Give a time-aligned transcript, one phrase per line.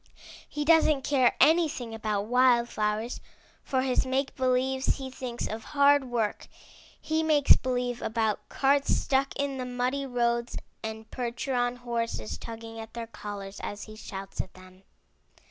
[0.49, 3.21] He doesn't care anything about wild flowers.
[3.63, 6.47] For his make believes he thinks of hard work.
[6.99, 12.95] He makes believe about carts stuck in the muddy roads and percheron horses tugging at
[12.95, 14.81] their collars as he shouts at them.